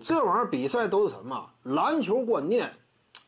[0.00, 1.50] 这玩意儿比赛都是什么？
[1.64, 2.72] 篮球观念，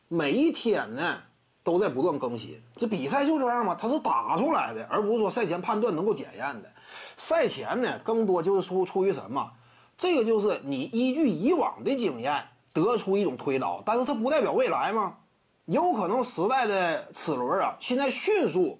[0.07, 1.17] 每一天呢
[1.63, 2.61] 都在不断更新。
[2.75, 6.71] 这比赛就这样嘛，它是打出来的，而不是说赛前判断能够检验的。
[7.17, 9.51] 赛前呢，更多就是出出于什么？
[9.97, 12.41] 这个就是你依据以往的经验
[12.71, 15.17] 得出一种推导，但是它不代表未来吗？
[15.65, 18.79] 有可能时代的齿轮啊，现在迅速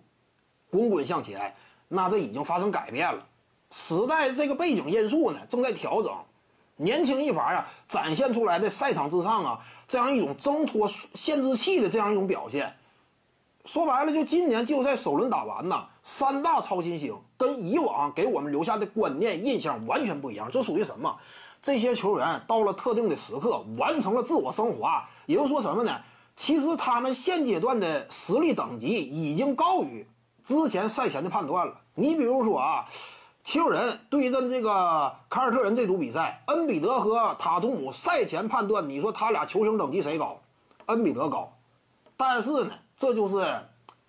[0.69, 1.53] 滚滚向前，
[1.89, 3.27] 那这已经发生改变了。
[3.69, 6.11] 时代这个背景因素呢，正在调整。
[6.81, 12.75] 年轻一伐呀，展现出来的赛场之上啊，这样一种挣脱限制器的这样一种表现，
[13.65, 20.49] 说白了，就今年季后赛首轮打完呐，三大超新星跟以往给我们留下的观念印象完全不一样。
[20.51, 21.15] 这属于什么？
[21.61, 25.07] 这些球员到了特定的时刻，完成了自我升华。
[25.27, 26.01] 也就说什么呢？
[26.35, 30.07] 其实他们现阶段的实力等级已经高于
[30.43, 31.79] 之前赛前的判断了。
[31.93, 32.87] 你比如说啊。
[33.43, 40.39] 七六人对阵这个凯尔特人这组比赛，恩比德和塔图姆赛前判断，你说他俩球星等级谁高？
[40.85, 41.51] 恩比德高。
[42.15, 43.43] 但是呢，这就是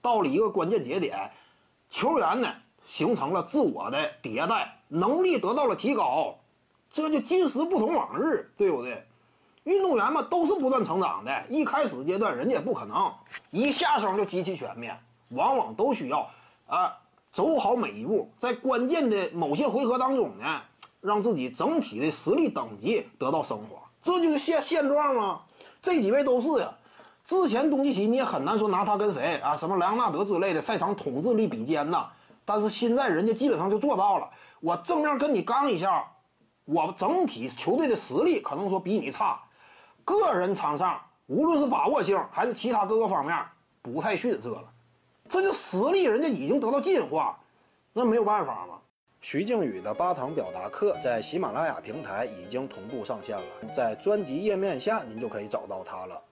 [0.03, 1.31] 到了一个关键节点，
[1.89, 2.53] 球员呢
[2.85, 6.39] 形成了自我的迭代，能力得到了提高，
[6.91, 9.07] 这就今时不同往日，对不对？
[9.65, 13.11] 运动员嘛都是不断成长的，一开始阶段人家也不可能
[13.51, 16.29] 一下生就极其全面，往往都需要
[16.67, 16.99] 啊。
[17.33, 20.61] 走好每一步，在关键的某些回合当中呢，
[21.01, 25.41] 让自己整体的实力等级得到升华，这就是现现状吗？
[25.81, 26.71] 这几位都是呀。
[27.25, 32.11] 之前东契奇你也很难说拿他跟谁啊，什么莱昂纳德之类的赛场统治力比肩呐。
[32.45, 34.29] 但是现在人家基本上就做到了，
[34.61, 36.05] 我正面跟你刚一下，
[36.67, 39.41] 我整体球队的实力可能说比你差，
[40.05, 43.39] 个人场上无论是把握性还是其他各个方面
[43.81, 44.65] 不太逊色了。
[45.33, 47.39] 这就实力，人家已经得到进化，
[47.95, 48.79] 那没有办法嘛。
[49.23, 53.45] 徐静宇的八堂表达课在喜马拉雅平台已经同步上线了，
[53.75, 56.21] 在专辑页面下您就可以找到它了。